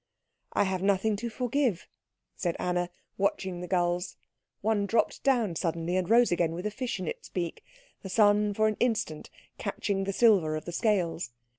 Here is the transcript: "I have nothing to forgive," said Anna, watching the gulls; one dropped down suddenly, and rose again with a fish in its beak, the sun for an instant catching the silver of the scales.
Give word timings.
"I 0.53 0.63
have 0.63 0.81
nothing 0.81 1.15
to 1.17 1.29
forgive," 1.29 1.87
said 2.35 2.55
Anna, 2.57 2.89
watching 3.19 3.61
the 3.61 3.67
gulls; 3.67 4.17
one 4.61 4.87
dropped 4.87 5.21
down 5.21 5.55
suddenly, 5.55 5.95
and 5.95 6.09
rose 6.09 6.31
again 6.31 6.53
with 6.53 6.65
a 6.65 6.71
fish 6.71 6.99
in 6.99 7.07
its 7.07 7.29
beak, 7.29 7.63
the 8.01 8.09
sun 8.09 8.55
for 8.55 8.67
an 8.67 8.77
instant 8.79 9.29
catching 9.59 10.05
the 10.05 10.11
silver 10.11 10.55
of 10.55 10.65
the 10.65 10.71
scales. 10.71 11.33